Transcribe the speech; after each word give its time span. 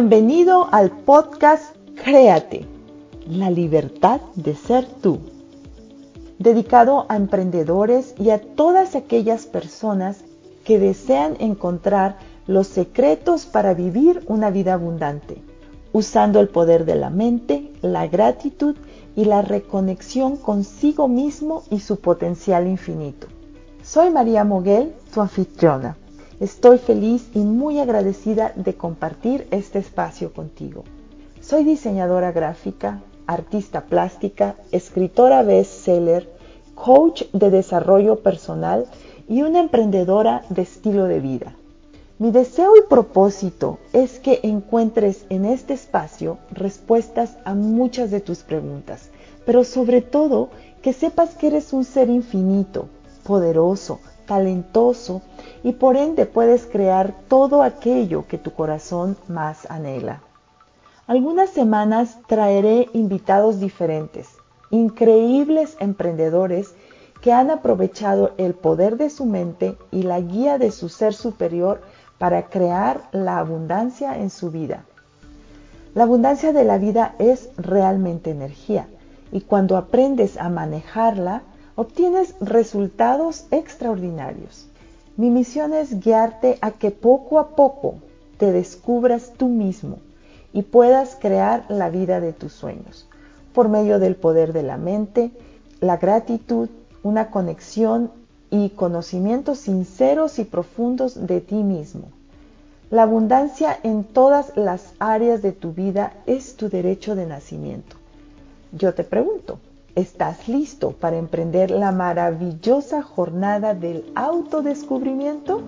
Bienvenido 0.00 0.68
al 0.70 0.92
podcast 0.92 1.74
Créate, 2.04 2.64
la 3.26 3.50
libertad 3.50 4.20
de 4.36 4.54
ser 4.54 4.86
tú, 4.86 5.18
dedicado 6.38 7.06
a 7.08 7.16
emprendedores 7.16 8.14
y 8.16 8.30
a 8.30 8.40
todas 8.40 8.94
aquellas 8.94 9.46
personas 9.46 10.18
que 10.64 10.78
desean 10.78 11.34
encontrar 11.40 12.18
los 12.46 12.68
secretos 12.68 13.44
para 13.44 13.74
vivir 13.74 14.22
una 14.28 14.50
vida 14.50 14.74
abundante, 14.74 15.42
usando 15.92 16.38
el 16.38 16.48
poder 16.48 16.84
de 16.84 16.94
la 16.94 17.10
mente, 17.10 17.72
la 17.82 18.06
gratitud 18.06 18.76
y 19.16 19.24
la 19.24 19.42
reconexión 19.42 20.36
consigo 20.36 21.08
mismo 21.08 21.64
y 21.70 21.80
su 21.80 21.98
potencial 21.98 22.68
infinito. 22.68 23.26
Soy 23.82 24.10
María 24.10 24.44
Moguel, 24.44 24.94
tu 25.12 25.20
anfitriona. 25.20 25.96
Estoy 26.40 26.78
feliz 26.78 27.28
y 27.34 27.40
muy 27.40 27.80
agradecida 27.80 28.52
de 28.54 28.74
compartir 28.74 29.48
este 29.50 29.80
espacio 29.80 30.32
contigo. 30.32 30.84
Soy 31.40 31.64
diseñadora 31.64 32.30
gráfica, 32.30 33.02
artista 33.26 33.86
plástica, 33.86 34.54
escritora 34.70 35.42
bestseller, 35.42 36.32
coach 36.76 37.24
de 37.32 37.50
desarrollo 37.50 38.20
personal 38.20 38.86
y 39.28 39.42
una 39.42 39.58
emprendedora 39.58 40.44
de 40.48 40.62
estilo 40.62 41.06
de 41.06 41.18
vida. 41.18 41.56
Mi 42.20 42.30
deseo 42.30 42.76
y 42.76 42.88
propósito 42.88 43.78
es 43.92 44.20
que 44.20 44.38
encuentres 44.44 45.26
en 45.30 45.44
este 45.44 45.74
espacio 45.74 46.38
respuestas 46.52 47.36
a 47.44 47.54
muchas 47.54 48.12
de 48.12 48.20
tus 48.20 48.44
preguntas, 48.44 49.10
pero 49.44 49.64
sobre 49.64 50.02
todo 50.02 50.50
que 50.82 50.92
sepas 50.92 51.34
que 51.34 51.48
eres 51.48 51.72
un 51.72 51.84
ser 51.84 52.08
infinito, 52.08 52.86
poderoso, 53.24 53.98
talentoso 54.28 55.22
y 55.64 55.72
por 55.72 55.96
ende 55.96 56.26
puedes 56.26 56.66
crear 56.66 57.14
todo 57.26 57.62
aquello 57.64 58.26
que 58.28 58.38
tu 58.38 58.52
corazón 58.52 59.16
más 59.26 59.68
anhela. 59.68 60.20
Algunas 61.08 61.50
semanas 61.50 62.18
traeré 62.28 62.88
invitados 62.92 63.58
diferentes, 63.58 64.28
increíbles 64.70 65.76
emprendedores 65.80 66.74
que 67.22 67.32
han 67.32 67.50
aprovechado 67.50 68.32
el 68.36 68.54
poder 68.54 68.98
de 68.98 69.10
su 69.10 69.24
mente 69.24 69.76
y 69.90 70.02
la 70.02 70.20
guía 70.20 70.58
de 70.58 70.70
su 70.70 70.88
ser 70.88 71.14
superior 71.14 71.80
para 72.18 72.48
crear 72.48 73.08
la 73.12 73.38
abundancia 73.38 74.18
en 74.18 74.30
su 74.30 74.50
vida. 74.50 74.84
La 75.94 76.04
abundancia 76.04 76.52
de 76.52 76.64
la 76.64 76.78
vida 76.78 77.14
es 77.18 77.48
realmente 77.56 78.30
energía 78.30 78.86
y 79.32 79.40
cuando 79.40 79.76
aprendes 79.76 80.36
a 80.36 80.48
manejarla, 80.48 81.42
obtienes 81.78 82.34
resultados 82.40 83.46
extraordinarios. 83.52 84.66
Mi 85.16 85.30
misión 85.30 85.72
es 85.72 86.00
guiarte 86.00 86.58
a 86.60 86.72
que 86.72 86.90
poco 86.90 87.38
a 87.38 87.50
poco 87.50 87.94
te 88.36 88.50
descubras 88.50 89.34
tú 89.36 89.46
mismo 89.46 89.98
y 90.52 90.62
puedas 90.62 91.14
crear 91.14 91.66
la 91.68 91.88
vida 91.88 92.20
de 92.20 92.32
tus 92.32 92.52
sueños 92.52 93.06
por 93.54 93.68
medio 93.68 94.00
del 94.00 94.16
poder 94.16 94.52
de 94.52 94.64
la 94.64 94.76
mente, 94.76 95.30
la 95.78 95.98
gratitud, 95.98 96.68
una 97.04 97.30
conexión 97.30 98.10
y 98.50 98.70
conocimientos 98.70 99.58
sinceros 99.58 100.40
y 100.40 100.44
profundos 100.44 101.28
de 101.28 101.40
ti 101.40 101.62
mismo. 101.62 102.08
La 102.90 103.04
abundancia 103.04 103.78
en 103.84 104.02
todas 104.02 104.50
las 104.56 104.94
áreas 104.98 105.42
de 105.42 105.52
tu 105.52 105.74
vida 105.74 106.12
es 106.26 106.56
tu 106.56 106.68
derecho 106.68 107.14
de 107.14 107.26
nacimiento. 107.26 107.94
Yo 108.72 108.94
te 108.94 109.04
pregunto, 109.04 109.60
¿Estás 109.98 110.46
listo 110.46 110.92
para 110.92 111.16
emprender 111.16 111.72
la 111.72 111.90
maravillosa 111.90 113.02
jornada 113.02 113.74
del 113.74 114.04
autodescubrimiento? 114.14 115.60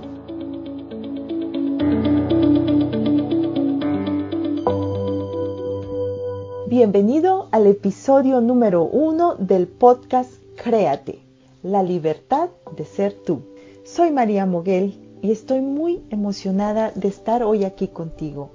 Bienvenido 6.69 7.49
al 7.51 7.67
episodio 7.67 8.41
número 8.41 8.85
uno 8.85 9.35
del 9.35 9.67
podcast 9.67 10.31
Créate, 10.55 11.19
la 11.65 11.83
libertad 11.83 12.51
de 12.77 12.85
ser 12.85 13.15
tú. 13.15 13.41
Soy 13.83 14.13
María 14.13 14.47
Moguel 14.47 14.97
y 15.23 15.33
estoy 15.33 15.61
muy 15.61 16.05
emocionada 16.11 16.93
de 16.93 17.09
estar 17.09 17.43
hoy 17.43 17.65
aquí 17.65 17.89
contigo. 17.89 18.51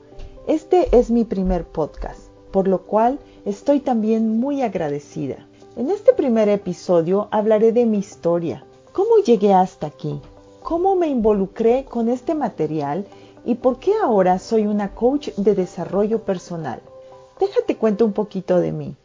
Este 0.47 0.97
es 0.97 1.11
mi 1.11 1.25
primer 1.25 1.65
podcast, 1.65 2.29
por 2.53 2.69
lo 2.69 2.83
cual 2.83 3.19
estoy 3.43 3.81
también 3.81 4.39
muy 4.39 4.61
agradecida. 4.61 5.45
En 5.77 5.91
este 5.91 6.13
primer 6.13 6.47
episodio 6.47 7.27
hablaré 7.31 7.73
de 7.73 7.85
mi 7.85 7.97
historia, 7.97 8.63
cómo 8.93 9.17
llegué 9.25 9.53
hasta 9.53 9.87
aquí, 9.87 10.21
cómo 10.63 10.95
me 10.95 11.09
involucré 11.09 11.83
con 11.83 12.07
este 12.07 12.33
material 12.33 13.05
y 13.43 13.55
por 13.55 13.79
qué 13.79 13.91
ahora 14.01 14.39
soy 14.39 14.67
una 14.67 14.95
coach 14.95 15.31
de 15.35 15.53
desarrollo 15.53 16.23
personal. 16.23 16.79
Déjate 17.41 17.75
cuento 17.75 18.05
un 18.05 18.13
poquito 18.13 18.61
de 18.61 18.71
mí. 18.71 18.95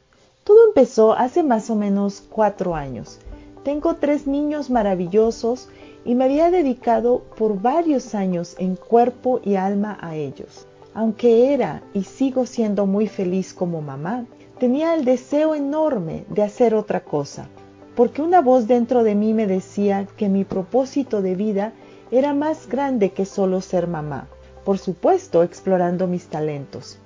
Todo 0.45 0.69
empezó 0.69 1.13
hace 1.13 1.43
más 1.43 1.71
o 1.71 1.75
menos 1.75 2.23
cuatro 2.31 2.77
años. 2.77 3.19
Tengo 3.65 3.97
tres 3.97 4.29
niños 4.29 4.71
maravillosos 4.71 5.69
y 6.05 6.15
me 6.15 6.27
había 6.27 6.53
dedicado 6.53 7.23
por 7.37 7.61
varios 7.61 8.15
años 8.15 8.55
en 8.59 8.77
cuerpo 8.77 9.41
y 9.43 9.57
alma 9.57 9.99
a 10.01 10.15
ellos. 10.15 10.67
Aunque 10.95 11.53
era 11.53 11.83
y 11.95 12.05
sigo 12.05 12.47
siendo 12.47 12.87
muy 12.87 13.09
feliz 13.09 13.55
como 13.55 13.83
mamá, 13.83 14.25
tenía 14.61 14.95
el 14.95 15.07
deseo 15.07 15.55
enorme 15.55 16.27
de 16.29 16.43
hacer 16.43 16.75
otra 16.75 17.03
cosa, 17.03 17.49
porque 17.97 18.21
una 18.21 18.43
voz 18.43 18.67
dentro 18.67 19.03
de 19.05 19.15
mí 19.15 19.33
me 19.33 19.47
decía 19.47 20.07
que 20.19 20.29
mi 20.29 20.45
propósito 20.45 21.23
de 21.23 21.35
vida 21.35 21.73
era 22.11 22.35
más 22.35 22.69
grande 22.69 23.13
que 23.13 23.25
solo 23.25 23.63
ser 23.63 23.87
mamá, 23.87 24.29
por 24.67 24.77
supuesto 24.77 25.43
explorando 25.43 26.07
mis 26.07 26.27
talentos. 26.27 26.99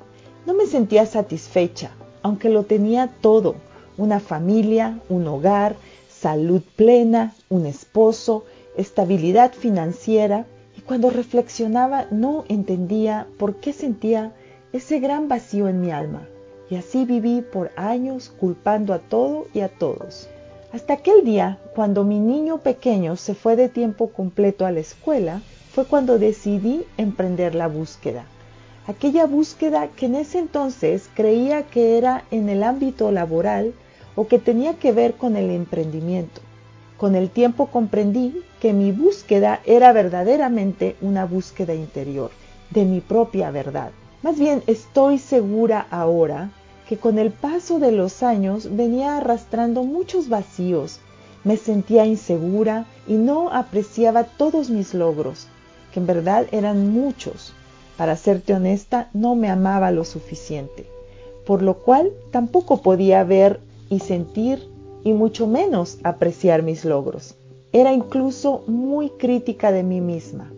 No 0.46 0.54
me 0.54 0.66
sentía 0.66 1.06
satisfecha, 1.06 1.92
aunque 2.22 2.48
lo 2.48 2.64
tenía 2.64 3.14
todo, 3.20 3.54
una 3.96 4.18
familia, 4.18 4.98
un 5.08 5.28
hogar, 5.28 5.76
salud 6.08 6.62
plena, 6.74 7.34
un 7.50 7.66
esposo, 7.66 8.44
estabilidad 8.76 9.52
financiera, 9.52 10.44
y 10.76 10.80
cuando 10.80 11.08
reflexionaba 11.08 12.06
no 12.10 12.44
entendía 12.48 13.28
por 13.38 13.54
qué 13.60 13.72
sentía 13.72 14.32
ese 14.72 14.98
gran 14.98 15.28
vacío 15.28 15.68
en 15.68 15.80
mi 15.80 15.92
alma. 15.92 16.26
Y 16.70 16.76
así 16.76 17.04
viví 17.04 17.42
por 17.42 17.70
años 17.76 18.32
culpando 18.38 18.94
a 18.94 18.98
todo 18.98 19.46
y 19.52 19.60
a 19.60 19.68
todos. 19.68 20.28
Hasta 20.72 20.94
aquel 20.94 21.24
día, 21.24 21.58
cuando 21.74 22.04
mi 22.04 22.18
niño 22.18 22.58
pequeño 22.58 23.16
se 23.16 23.34
fue 23.34 23.54
de 23.54 23.68
tiempo 23.68 24.08
completo 24.08 24.66
a 24.66 24.72
la 24.72 24.80
escuela, 24.80 25.40
fue 25.72 25.84
cuando 25.84 26.18
decidí 26.18 26.84
emprender 26.96 27.54
la 27.54 27.68
búsqueda. 27.68 28.24
Aquella 28.86 29.26
búsqueda 29.26 29.88
que 29.88 30.06
en 30.06 30.16
ese 30.16 30.38
entonces 30.38 31.08
creía 31.14 31.62
que 31.62 31.96
era 31.96 32.24
en 32.30 32.48
el 32.48 32.62
ámbito 32.62 33.10
laboral 33.10 33.72
o 34.14 34.26
que 34.26 34.38
tenía 34.38 34.74
que 34.74 34.92
ver 34.92 35.14
con 35.14 35.36
el 35.36 35.50
emprendimiento. 35.50 36.40
Con 36.96 37.14
el 37.14 37.30
tiempo 37.30 37.66
comprendí 37.68 38.42
que 38.60 38.72
mi 38.72 38.92
búsqueda 38.92 39.60
era 39.64 39.92
verdaderamente 39.92 40.96
una 41.00 41.24
búsqueda 41.24 41.74
interior, 41.74 42.30
de 42.70 42.84
mi 42.84 43.00
propia 43.00 43.50
verdad. 43.50 43.90
Más 44.24 44.38
bien 44.38 44.62
estoy 44.66 45.18
segura 45.18 45.86
ahora 45.90 46.50
que 46.88 46.96
con 46.96 47.18
el 47.18 47.30
paso 47.30 47.78
de 47.78 47.92
los 47.92 48.22
años 48.22 48.74
venía 48.74 49.18
arrastrando 49.18 49.82
muchos 49.82 50.30
vacíos. 50.30 50.98
Me 51.44 51.58
sentía 51.58 52.06
insegura 52.06 52.86
y 53.06 53.16
no 53.16 53.50
apreciaba 53.50 54.24
todos 54.24 54.70
mis 54.70 54.94
logros, 54.94 55.46
que 55.92 56.00
en 56.00 56.06
verdad 56.06 56.46
eran 56.52 56.90
muchos. 56.90 57.52
Para 57.98 58.16
serte 58.16 58.54
honesta, 58.54 59.10
no 59.12 59.34
me 59.34 59.50
amaba 59.50 59.90
lo 59.90 60.06
suficiente, 60.06 60.86
por 61.44 61.60
lo 61.60 61.74
cual 61.80 62.10
tampoco 62.30 62.80
podía 62.80 63.22
ver 63.24 63.60
y 63.90 64.00
sentir 64.00 64.66
y 65.04 65.12
mucho 65.12 65.46
menos 65.46 65.98
apreciar 66.02 66.62
mis 66.62 66.86
logros. 66.86 67.34
Era 67.74 67.92
incluso 67.92 68.64
muy 68.68 69.10
crítica 69.10 69.70
de 69.70 69.82
mí 69.82 70.00
misma 70.00 70.50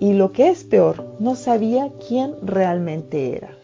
y 0.00 0.14
lo 0.14 0.32
que 0.32 0.48
es 0.48 0.64
peor, 0.64 1.11
no 1.22 1.36
sabía 1.36 1.88
quién 2.08 2.34
realmente 2.42 3.36
era. 3.36 3.56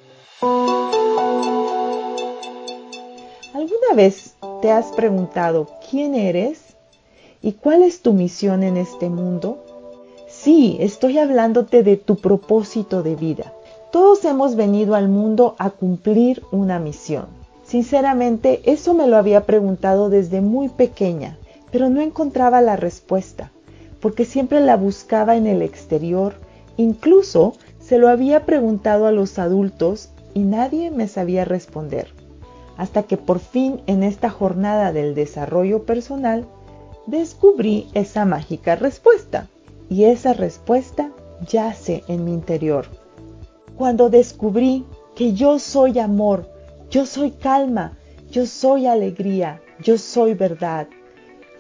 ¿Alguna 3.53 3.95
vez 3.97 4.37
te 4.63 4.71
has 4.71 4.93
preguntado 4.93 5.67
quién 5.91 6.15
eres 6.15 6.77
y 7.43 7.55
cuál 7.55 7.83
es 7.83 8.01
tu 8.01 8.13
misión 8.13 8.63
en 8.63 8.77
este 8.77 9.09
mundo? 9.09 9.59
Sí, 10.29 10.77
estoy 10.79 11.19
hablándote 11.19 11.83
de 11.83 11.97
tu 11.97 12.15
propósito 12.17 13.03
de 13.03 13.17
vida. 13.17 13.53
Todos 13.91 14.25
hemos 14.25 14.55
venido 14.55 14.95
al 14.95 15.09
mundo 15.09 15.57
a 15.59 15.71
cumplir 15.71 16.45
una 16.53 16.79
misión. 16.79 17.27
Sinceramente, 17.65 18.61
eso 18.71 18.95
me 18.95 19.09
lo 19.09 19.17
había 19.17 19.45
preguntado 19.47 20.11
desde 20.11 20.41
muy 20.41 20.69
pequeña, 20.69 21.37
pero 21.73 21.89
no 21.91 22.01
encontraba 22.01 22.61
la 22.61 22.77
respuesta 22.77 23.51
porque 24.01 24.25
siempre 24.25 24.61
la 24.61 24.77
buscaba 24.77 25.37
en 25.37 25.47
el 25.47 25.63
exterior, 25.63 26.35
incluso 26.79 27.53
se 27.79 27.99
lo 27.99 28.09
había 28.09 28.47
preguntado 28.47 29.07
a 29.07 29.13
los 29.13 29.39
adultos 29.39 30.09
y 30.33 30.41
nadie 30.41 30.91
me 30.91 31.09
sabía 31.09 31.45
responder. 31.45 32.09
Hasta 32.79 33.03
que 33.03 33.19
por 33.19 33.41
fin 33.41 33.83
en 33.87 34.03
esta 34.03 34.31
jornada 34.31 34.93
del 34.93 35.15
desarrollo 35.15 35.85
personal 35.85 36.47
descubrí 37.07 37.89
esa 37.93 38.25
mágica 38.25 38.77
respuesta 38.77 39.49
y 39.91 40.05
esa 40.05 40.33
respuesta 40.33 41.11
yace 41.47 42.05
en 42.09 42.25
mi 42.25 42.33
interior. 42.33 42.87
cuando 43.77 44.11
descubrí 44.11 44.85
que 45.15 45.35
yo 45.35 45.61
soy 45.61 46.01
amor, 46.01 46.51
yo 46.91 47.07
soy 47.07 47.31
calma, 47.31 47.97
yo 48.29 48.45
soy 48.45 48.87
alegría, 48.87 49.63
yo 49.81 49.99
soy 49.99 50.35
verdad, 50.35 50.89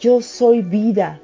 yo 0.00 0.20
soy 0.20 0.62
vida 0.62 1.20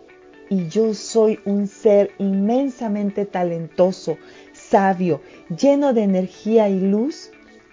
y 0.49 0.69
yo 0.69 0.94
soy 0.94 1.41
un 1.44 1.67
ser 1.67 2.12
inmensamente 2.19 3.25
talentoso, 3.26 4.19
sabio, 4.52 5.20
lleno 5.49 5.93
de 5.93 6.02
energía 6.02 6.69
y 6.69 6.81
luz, 6.81 7.31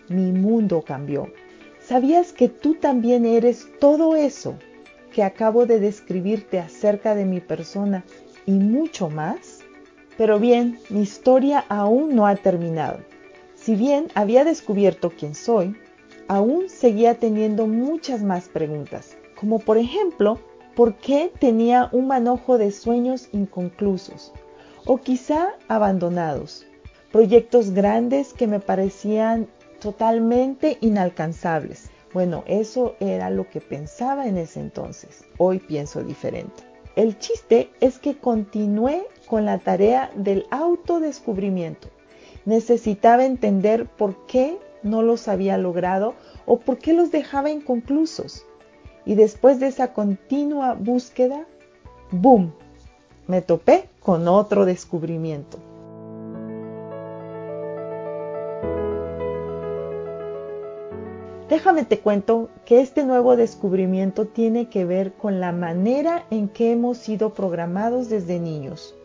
mi 0.08 0.32
mundo 0.32 0.82
cambió. 0.82 1.32
¿Sabías 1.80 2.32
que 2.32 2.48
tú 2.48 2.76
también 2.76 3.26
eres 3.26 3.68
todo 3.80 4.16
eso 4.16 4.56
que 5.14 5.24
acabo 5.24 5.66
de 5.66 5.80
describirte 5.80 6.60
acerca 6.60 7.16
de 7.16 7.26
mi 7.26 7.40
persona 7.40 8.06
y 8.46 8.54
mucho 8.54 9.10
más? 9.10 9.60
Pero 10.18 10.40
bien, 10.40 10.80
mi 10.90 11.02
historia 11.02 11.66
aún 11.68 12.16
no 12.16 12.28
ha 12.28 12.36
terminado. 12.36 13.00
Si 13.56 13.76
bien 13.76 14.08
había 14.16 14.44
descubierto 14.44 15.12
quién 15.12 15.36
soy, 15.36 15.76
aún 16.28 16.70
seguía 16.70 17.16
teniendo 17.16 17.68
muchas 17.68 18.24
más 18.24 18.48
preguntas, 18.48 19.18
como 19.36 19.60
por 19.60 19.78
ejemplo, 19.78 20.40
¿por 20.76 20.96
qué 20.96 21.32
tenía 21.40 21.90
un 21.92 22.08
manojo 22.08 22.58
de 22.58 22.72
sueños 22.72 23.30
inconclusos? 23.32 24.32
O 24.86 24.98
quizá 24.98 25.54
abandonados, 25.68 26.66
proyectos 27.12 27.72
grandes 27.72 28.34
que 28.34 28.48
me 28.48 28.60
parecían 28.60 29.48
totalmente 29.80 30.78
inalcanzables. 30.82 31.90
Bueno, 32.14 32.44
eso 32.46 32.96
era 33.00 33.30
lo 33.30 33.50
que 33.50 33.62
pensaba 33.62 34.28
en 34.28 34.38
ese 34.38 34.60
entonces. 34.60 35.24
Hoy 35.38 35.60
pienso 35.60 36.04
diferente. 36.04 36.64
El 36.96 37.18
chiste 37.20 37.70
es 37.80 38.00
que 38.00 38.18
continué 38.18 39.08
con 39.28 39.46
la 39.46 39.60
tarea 39.60 40.12
del 40.16 40.46
autodescubrimiento. 40.52 41.88
Necesitaba 42.46 43.24
entender 43.24 43.86
por 43.86 44.26
qué 44.26 44.58
no 44.84 45.02
los 45.02 45.28
había 45.28 45.58
logrado 45.58 46.16
o 46.46 46.60
por 46.60 46.80
qué 46.80 46.94
los 46.94 47.12
dejaba 47.12 47.50
inconclusos. 47.50 48.46
Y 49.06 49.16
después 49.16 49.60
de 49.60 49.68
esa 49.68 49.94
continua 49.94 50.74
búsqueda, 50.74 51.46
¡boom! 52.12 52.54
Me 53.28 53.42
topé 53.42 53.90
con 54.00 54.28
otro 54.28 54.66
descubrimiento. 54.66 55.60
Déjame 61.52 61.84
te 61.84 62.00
cuento 62.00 62.50
que 62.64 62.80
este 62.80 63.04
nuevo 63.04 63.36
descubrimiento 63.36 64.26
tiene 64.26 64.70
que 64.70 64.86
ver 64.86 65.12
con 65.12 65.42
la 65.42 65.52
manera 65.52 66.26
en 66.30 66.48
que 66.48 66.72
hemos 66.72 66.98
sido 66.98 67.34
programados 67.34 68.08
desde 68.08 68.40
niños. 68.40 68.96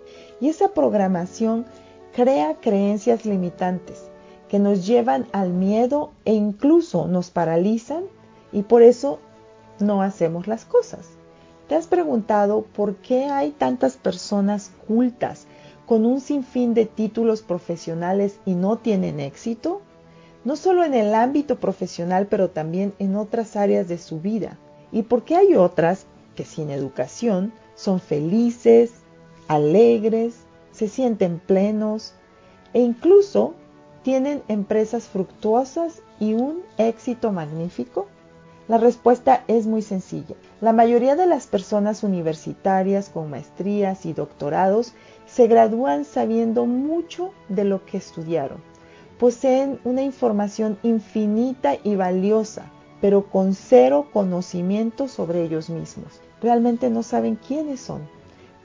Y 0.40 0.48
esa 0.48 0.68
programación 0.68 1.66
crea 2.14 2.54
creencias 2.60 3.26
limitantes 3.26 4.10
que 4.48 4.60
nos 4.60 4.86
llevan 4.86 5.26
al 5.32 5.52
miedo 5.52 6.12
e 6.24 6.34
incluso 6.34 7.08
nos 7.08 7.30
paralizan 7.30 8.04
y 8.52 8.62
por 8.62 8.82
eso 8.82 9.18
no 9.78 10.02
hacemos 10.02 10.46
las 10.46 10.64
cosas. 10.64 11.08
¿Te 11.68 11.74
has 11.74 11.86
preguntado 11.86 12.62
por 12.62 12.96
qué 12.96 13.26
hay 13.26 13.50
tantas 13.50 13.96
personas 13.96 14.70
cultas 14.86 15.46
con 15.86 16.04
un 16.04 16.20
sinfín 16.20 16.74
de 16.74 16.86
títulos 16.86 17.42
profesionales 17.42 18.38
y 18.44 18.54
no 18.54 18.78
tienen 18.78 19.20
éxito? 19.20 19.82
no 20.46 20.54
solo 20.54 20.84
en 20.84 20.94
el 20.94 21.12
ámbito 21.12 21.56
profesional, 21.58 22.28
pero 22.28 22.50
también 22.50 22.94
en 23.00 23.16
otras 23.16 23.56
áreas 23.56 23.88
de 23.88 23.98
su 23.98 24.20
vida. 24.20 24.56
Y 24.92 25.02
porque 25.02 25.34
hay 25.34 25.56
otras 25.56 26.06
que 26.36 26.44
sin 26.44 26.70
educación 26.70 27.52
son 27.74 27.98
felices, 27.98 28.92
alegres, 29.48 30.36
se 30.70 30.86
sienten 30.86 31.40
plenos 31.40 32.14
e 32.74 32.80
incluso 32.80 33.54
tienen 34.04 34.40
empresas 34.46 35.08
fructuosas 35.08 36.00
y 36.20 36.34
un 36.34 36.62
éxito 36.78 37.32
magnífico? 37.32 38.06
La 38.68 38.78
respuesta 38.78 39.44
es 39.46 39.66
muy 39.66 39.82
sencilla. 39.82 40.34
La 40.60 40.72
mayoría 40.72 41.16
de 41.16 41.26
las 41.26 41.46
personas 41.46 42.02
universitarias 42.02 43.08
con 43.08 43.30
maestrías 43.30 44.06
y 44.06 44.12
doctorados 44.12 44.92
se 45.26 45.46
gradúan 45.46 46.04
sabiendo 46.04 46.66
mucho 46.66 47.32
de 47.48 47.64
lo 47.64 47.84
que 47.84 47.98
estudiaron 47.98 48.60
poseen 49.18 49.80
una 49.84 50.02
información 50.02 50.78
infinita 50.82 51.76
y 51.82 51.96
valiosa, 51.96 52.70
pero 53.00 53.30
con 53.30 53.54
cero 53.54 54.08
conocimiento 54.12 55.08
sobre 55.08 55.42
ellos 55.42 55.70
mismos. 55.70 56.20
Realmente 56.42 56.90
no 56.90 57.02
saben 57.02 57.36
quiénes 57.36 57.80
son, 57.80 58.08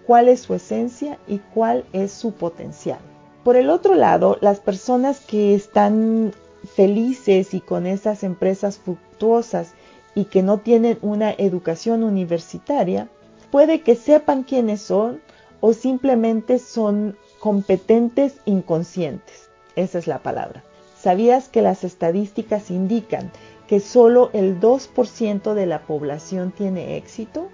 cuál 0.06 0.27
es 0.27 0.42
su 0.42 0.53
esencia 0.53 1.19
y 1.27 1.39
cuál 1.53 1.86
es 1.94 2.12
su 2.12 2.33
potencial. 2.33 3.00
Por 3.44 3.56
el 3.56 3.69
otro 3.69 3.95
lado, 3.95 4.38
las 4.42 4.59
personas 4.59 5.19
que 5.21 5.56
están 5.56 6.33
felices 6.75 7.53
y 7.53 7.62
con 7.62 7.88
esas 7.88 8.24
empresas 8.24 8.77
fructuosas 8.77 9.74
y 10.16 10.25
que 10.25 10.44
no 10.44 10.60
tienen 10.60 10.98
una 11.02 11.31
educación 11.31 12.04
universitaria, 12.04 13.10
puede 13.52 13.81
que 13.81 13.96
sepan 13.96 14.44
quiénes 14.44 14.81
son 14.81 15.22
o 15.60 15.74
simplemente 15.74 16.60
son 16.60 17.18
competentes 17.40 18.36
inconscientes. 18.46 19.50
Esa 19.75 20.00
es 20.00 20.08
la 20.08 20.19
palabra. 20.19 20.63
¿Sabías 21.00 21.50
que 21.50 21.62
las 21.62 21.84
estadísticas 21.84 22.69
indican 22.69 23.31
que 23.68 23.80
solo 23.80 24.30
el 24.34 24.60
2% 24.60 25.54
de 25.54 25.66
la 25.66 25.81
población 25.81 26.52
tiene 26.52 26.98
éxito? 26.98 27.48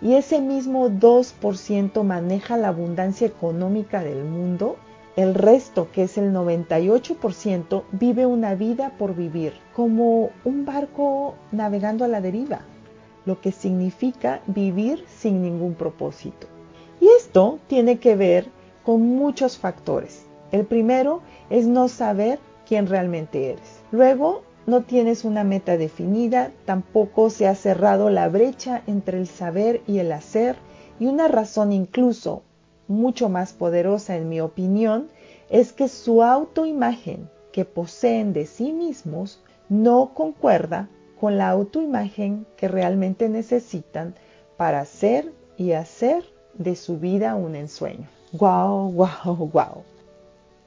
Y 0.00 0.14
ese 0.14 0.40
mismo 0.40 0.88
2% 0.88 2.02
maneja 2.02 2.56
la 2.56 2.68
abundancia 2.68 3.26
económica 3.26 4.02
del 4.02 4.24
mundo. 4.24 4.76
El 5.16 5.36
resto, 5.36 5.92
que 5.92 6.02
es 6.02 6.18
el 6.18 6.32
98%, 6.32 7.84
vive 7.92 8.26
una 8.26 8.56
vida 8.56 8.94
por 8.98 9.14
vivir, 9.14 9.52
como 9.72 10.30
un 10.44 10.64
barco 10.64 11.36
navegando 11.52 12.04
a 12.04 12.08
la 12.08 12.20
deriva, 12.20 12.62
lo 13.24 13.40
que 13.40 13.52
significa 13.52 14.42
vivir 14.48 15.04
sin 15.08 15.40
ningún 15.40 15.74
propósito. 15.74 16.48
Y 17.00 17.06
esto 17.16 17.60
tiene 17.68 18.00
que 18.00 18.16
ver 18.16 18.48
con 18.84 19.02
muchos 19.02 19.56
factores. 19.56 20.26
El 20.50 20.64
primero 20.64 21.20
es 21.48 21.68
no 21.68 21.86
saber 21.86 22.40
quién 22.66 22.88
realmente 22.88 23.50
eres. 23.50 23.82
Luego, 23.92 24.42
no 24.66 24.82
tienes 24.82 25.24
una 25.24 25.44
meta 25.44 25.76
definida, 25.76 26.50
tampoco 26.64 27.30
se 27.30 27.46
ha 27.46 27.54
cerrado 27.54 28.10
la 28.10 28.28
brecha 28.28 28.82
entre 28.88 29.18
el 29.18 29.28
saber 29.28 29.80
y 29.86 29.98
el 29.98 30.10
hacer, 30.10 30.56
y 30.98 31.06
una 31.06 31.28
razón 31.28 31.72
incluso 31.72 32.42
mucho 32.88 33.28
más 33.28 33.52
poderosa 33.52 34.16
en 34.16 34.28
mi 34.28 34.40
opinión 34.40 35.08
es 35.50 35.72
que 35.72 35.88
su 35.88 36.22
autoimagen 36.22 37.28
que 37.52 37.64
poseen 37.64 38.32
de 38.32 38.46
sí 38.46 38.72
mismos 38.72 39.40
no 39.68 40.12
concuerda 40.14 40.88
con 41.20 41.38
la 41.38 41.48
autoimagen 41.50 42.46
que 42.56 42.68
realmente 42.68 43.28
necesitan 43.28 44.14
para 44.56 44.84
ser 44.84 45.32
y 45.56 45.72
hacer 45.72 46.24
de 46.54 46.76
su 46.76 46.98
vida 46.98 47.34
un 47.34 47.54
ensueño. 47.54 48.08
¡Guau, 48.32 48.90
guau, 48.90 49.36
guau! 49.52 49.82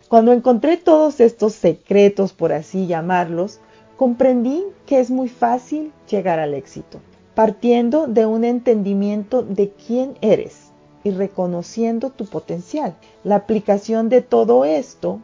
Cuando 0.07 0.31
encontré 0.31 0.77
todos 0.77 1.19
estos 1.19 1.53
secretos, 1.53 2.31
por 2.31 2.53
así 2.53 2.87
llamarlos, 2.87 3.59
comprendí 3.97 4.63
que 4.85 4.99
es 4.99 5.11
muy 5.11 5.27
fácil 5.27 5.91
llegar 6.09 6.39
al 6.39 6.53
éxito, 6.53 6.99
partiendo 7.35 8.07
de 8.07 8.25
un 8.25 8.45
entendimiento 8.45 9.43
de 9.43 9.71
quién 9.71 10.17
eres 10.21 10.66
y 11.03 11.11
reconociendo 11.11 12.09
tu 12.09 12.25
potencial. 12.25 12.95
La 13.23 13.35
aplicación 13.35 14.09
de 14.09 14.21
todo 14.21 14.65
esto 14.65 15.19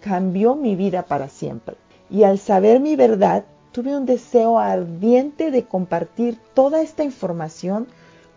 cambió 0.00 0.54
mi 0.54 0.76
vida 0.76 1.04
para 1.04 1.28
siempre. 1.28 1.76
Y 2.10 2.24
al 2.24 2.38
saber 2.38 2.80
mi 2.80 2.96
verdad, 2.96 3.44
tuve 3.72 3.96
un 3.96 4.06
deseo 4.06 4.58
ardiente 4.58 5.50
de 5.50 5.64
compartir 5.64 6.38
toda 6.54 6.82
esta 6.82 7.02
información 7.02 7.86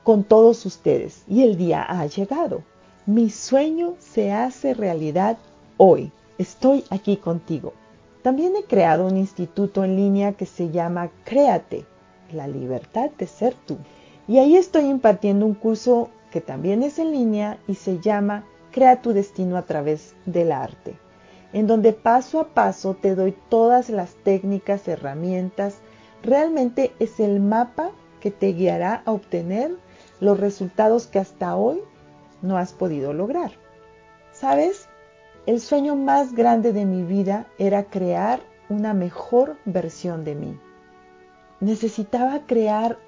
con 0.04 0.24
todos 0.24 0.66
ustedes. 0.66 1.24
Y 1.28 1.44
el 1.44 1.58
día 1.58 1.84
ha 1.84 2.06
llegado. 2.06 2.64
Mi 3.06 3.30
sueño 3.30 3.96
se 4.00 4.32
hace 4.32 4.74
realidad 4.74 5.38
hoy. 5.78 6.12
Estoy 6.38 6.86
aquí 6.90 7.18
contigo. 7.18 7.74
También 8.22 8.54
he 8.56 8.64
creado 8.64 9.06
un 9.06 9.18
instituto 9.18 9.84
en 9.84 9.96
línea 9.96 10.34
que 10.34 10.46
se 10.46 10.70
llama 10.72 11.10
Créate, 11.24 11.86
la 12.32 12.48
libertad 12.48 13.10
de 13.18 13.28
ser 13.28 13.54
tú. 13.66 13.78
Y 14.28 14.40
ahí 14.40 14.58
estoy 14.58 14.86
impartiendo 14.86 15.46
un 15.46 15.54
curso 15.54 16.10
que 16.38 16.42
también 16.42 16.84
es 16.84 17.00
en 17.00 17.14
línea 17.14 17.58
y 17.68 17.74
se 17.74 17.98
llama 17.98 18.44
Crea 18.70 19.02
tu 19.02 19.12
destino 19.12 19.58
a 19.58 19.64
través 19.64 20.14
del 20.28 20.52
arte, 20.52 20.96
en 21.52 21.66
donde 21.66 21.94
paso 21.94 22.40
a 22.40 22.50
paso 22.50 22.94
te 22.94 23.16
doy 23.16 23.36
todas 23.50 23.90
las 23.90 24.14
técnicas, 24.18 24.88
herramientas. 24.88 25.80
Realmente 26.22 26.94
es 27.00 27.20
el 27.20 27.40
mapa 27.40 27.90
que 28.20 28.30
te 28.30 28.54
guiará 28.54 29.02
a 29.06 29.14
obtener 29.14 29.72
los 30.20 30.40
resultados 30.40 31.08
que 31.08 31.18
hasta 31.18 31.56
hoy 31.56 31.82
no 32.44 32.56
has 32.60 32.72
podido 32.72 33.14
lograr. 33.14 33.54
¿Sabes? 34.32 34.88
El 35.48 35.60
sueño 35.60 35.96
más 35.96 36.36
grande 36.36 36.72
de 36.72 36.86
mi 36.86 37.02
vida 37.02 37.48
era 37.58 37.86
crear 37.86 38.42
una 38.70 38.94
mejor 38.94 39.58
versión 39.66 40.24
de 40.24 40.36
mí. 40.36 40.60
Necesitaba 41.62 42.42
crear 42.46 43.00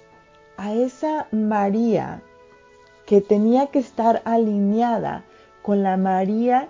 a 0.57 0.73
esa 0.73 1.27
María 1.31 2.23
que 3.09 3.21
tenía 3.21 3.65
que 3.65 3.79
estar 3.79 4.21
alineada 4.23 5.23
con 5.63 5.81
la 5.81 5.97
María 5.97 6.67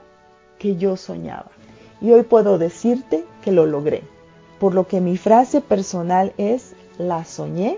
que 0.57 0.77
yo 0.77 0.95
soñaba. 0.95 1.51
y 1.99 2.11
hoy 2.11 2.23
puedo 2.23 2.57
decirte 2.57 3.25
que 3.41 3.51
lo 3.51 3.65
logré. 3.65 4.03
Por 4.57 4.73
lo 4.73 4.87
que 4.87 5.01
mi 5.01 5.17
frase 5.17 5.59
personal 5.59 6.31
es, 6.37 6.75
la 6.97 7.25
soñé 7.25 7.77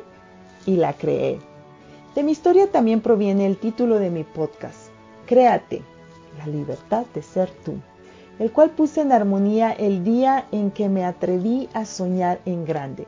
y 0.67 0.75
la 0.75 0.93
creé. 0.93 1.39
De 2.13 2.21
mi 2.21 2.33
historia 2.33 2.69
también 2.69 3.01
proviene 3.01 3.47
el 3.47 3.57
título 3.57 3.97
de 3.97 4.11
mi 4.11 4.23
podcast, 4.23 4.91
Créate, 5.25 5.81
la 6.37 6.45
libertad 6.45 7.07
de 7.15 7.23
ser 7.23 7.49
tú, 7.65 7.77
el 8.37 8.51
cual 8.51 8.69
puse 8.69 9.01
en 9.01 9.11
armonía 9.11 9.71
el 9.71 10.03
día 10.03 10.45
en 10.51 10.69
que 10.69 10.87
me 10.87 11.03
atreví 11.03 11.67
a 11.73 11.85
soñar 11.85 12.39
en 12.45 12.63
grande, 12.65 13.07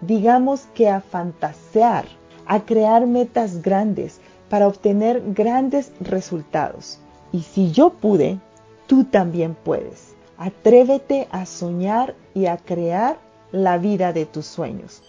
digamos 0.00 0.68
que 0.74 0.88
a 0.88 1.00
fantasear, 1.00 2.04
a 2.46 2.60
crear 2.60 3.08
metas 3.08 3.62
grandes 3.62 4.20
para 4.52 4.68
obtener 4.68 5.22
grandes 5.32 5.92
resultados. 5.98 6.98
Y 7.32 7.40
si 7.40 7.72
yo 7.72 7.88
pude, 7.88 8.38
tú 8.86 9.04
también 9.04 9.54
puedes. 9.54 10.14
Atrévete 10.36 11.26
a 11.30 11.46
soñar 11.46 12.14
y 12.34 12.44
a 12.44 12.58
crear 12.58 13.16
la 13.50 13.78
vida 13.78 14.12
de 14.12 14.26
tus 14.26 14.44
sueños. 14.44 15.02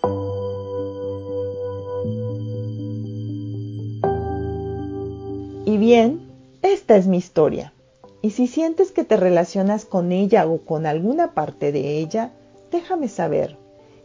Y 5.65 5.75
bien, 5.77 6.31
esta 6.61 6.95
es 6.95 7.07
mi 7.07 7.17
historia. 7.17 7.73
Y 8.21 8.29
si 8.29 8.47
sientes 8.47 8.93
que 8.93 9.03
te 9.03 9.17
relacionas 9.17 9.83
con 9.83 10.13
ella 10.13 10.47
o 10.47 10.59
con 10.59 10.85
alguna 10.85 11.33
parte 11.33 11.73
de 11.73 11.97
ella, 11.97 12.31
déjame 12.71 13.09
saber. 13.09 13.57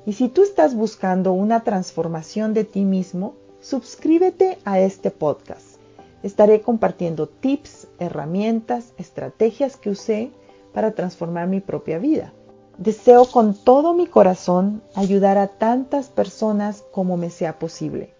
Y 0.04 0.14
si 0.14 0.28
tú 0.28 0.42
estás 0.42 0.74
buscando 0.74 1.32
una 1.32 1.62
transformación 1.62 2.54
de 2.54 2.64
ti 2.64 2.80
mismo, 2.84 3.34
suscríbete 3.60 4.58
a 4.64 4.80
este 4.80 5.10
podcast. 5.10 5.78
Estaré 6.22 6.60
compartiendo 6.60 7.28
tips, 7.28 7.88
herramientas, 7.98 8.92
estrategias 8.98 9.76
que 9.76 9.90
usé 9.90 10.30
para 10.72 10.92
transformar 10.92 11.48
mi 11.48 11.60
propia 11.60 11.98
vida. 11.98 12.32
Deseo 12.76 13.24
con 13.26 13.54
todo 13.54 13.94
mi 13.94 14.06
corazón 14.06 14.82
ayudar 14.94 15.38
a 15.38 15.48
tantas 15.48 16.08
personas 16.08 16.84
como 16.92 17.16
me 17.16 17.30
sea 17.30 17.58
posible, 17.58 18.14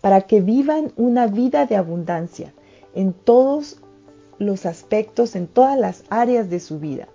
para 0.00 0.22
que 0.22 0.40
vivan 0.40 0.92
una 0.96 1.26
vida 1.26 1.66
de 1.66 1.76
abundancia 1.76 2.52
en 2.94 3.12
todos 3.12 3.78
los 4.38 4.66
aspectos, 4.66 5.36
en 5.36 5.46
todas 5.46 5.78
las 5.78 6.04
áreas 6.10 6.50
de 6.50 6.60
su 6.60 6.78
vida 6.78 7.08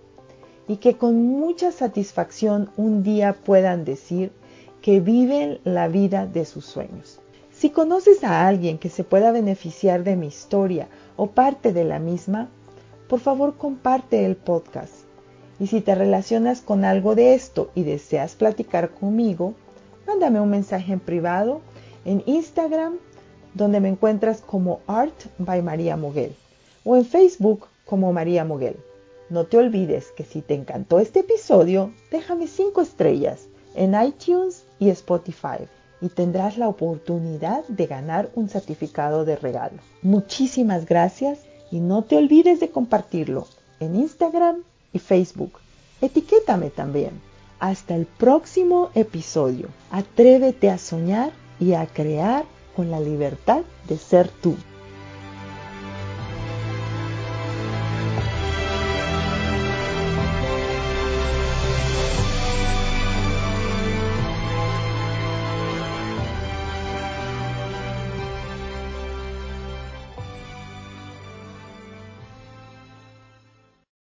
y 0.67 0.77
que 0.77 0.97
con 0.97 1.23
mucha 1.23 1.71
satisfacción 1.71 2.69
un 2.77 3.03
día 3.03 3.33
puedan 3.33 3.85
decir 3.85 4.31
que 4.81 4.99
viven 4.99 5.59
la 5.63 5.87
vida 5.87 6.25
de 6.25 6.45
sus 6.45 6.65
sueños. 6.65 7.19
Si 7.57 7.71
conoces 7.71 8.23
a 8.23 8.47
alguien 8.47 8.77
que 8.77 8.87
se 8.87 9.03
pueda 9.03 9.31
beneficiar 9.31 10.03
de 10.03 10.15
mi 10.15 10.27
historia 10.27 10.87
o 11.15 11.31
parte 11.31 11.73
de 11.73 11.85
la 11.85 11.97
misma, 11.97 12.49
por 13.09 13.19
favor 13.19 13.55
comparte 13.57 14.25
el 14.25 14.35
podcast. 14.35 14.93
Y 15.59 15.65
si 15.65 15.81
te 15.81 15.95
relacionas 15.95 16.61
con 16.61 16.85
algo 16.85 17.15
de 17.15 17.33
esto 17.33 17.71
y 17.73 17.81
deseas 17.81 18.35
platicar 18.35 18.91
conmigo, 18.91 19.55
mándame 20.05 20.39
un 20.39 20.51
mensaje 20.51 20.93
en 20.93 20.99
privado 20.99 21.61
en 22.05 22.21
Instagram, 22.27 22.97
donde 23.55 23.79
me 23.79 23.89
encuentras 23.89 24.41
como 24.41 24.81
Art 24.85 25.19
by 25.39 25.63
María 25.63 25.97
Moguel, 25.97 26.35
o 26.83 26.95
en 26.95 27.05
Facebook 27.05 27.65
como 27.87 28.13
María 28.13 28.45
Moguel. 28.45 28.77
No 29.31 29.45
te 29.45 29.57
olvides 29.57 30.11
que 30.11 30.25
si 30.25 30.43
te 30.43 30.53
encantó 30.53 30.99
este 30.99 31.21
episodio, 31.21 31.91
déjame 32.11 32.45
5 32.45 32.81
estrellas 32.81 33.47
en 33.73 33.99
iTunes 33.99 34.63
y 34.77 34.89
Spotify 34.89 35.65
y 36.01 36.09
tendrás 36.09 36.57
la 36.57 36.67
oportunidad 36.67 37.63
de 37.67 37.87
ganar 37.87 38.29
un 38.35 38.49
certificado 38.49 39.25
de 39.25 39.35
regalo. 39.35 39.77
Muchísimas 40.01 40.85
gracias 40.85 41.39
y 41.71 41.79
no 41.79 42.03
te 42.03 42.17
olvides 42.17 42.59
de 42.59 42.69
compartirlo 42.69 43.47
en 43.79 43.95
Instagram 43.95 44.63
y 44.93 44.99
Facebook. 44.99 45.59
Etiquétame 46.01 46.69
también. 46.69 47.21
Hasta 47.59 47.95
el 47.95 48.05
próximo 48.05 48.91
episodio. 48.93 49.69
Atrévete 49.89 50.69
a 50.69 50.77
soñar 50.77 51.31
y 51.59 51.73
a 51.73 51.87
crear 51.87 52.45
con 52.75 52.91
la 52.91 52.99
libertad 52.99 53.61
de 53.87 53.97
ser 53.97 54.29
tú. 54.29 54.55